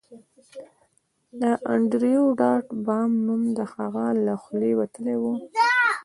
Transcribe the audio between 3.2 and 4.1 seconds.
نوم د هغه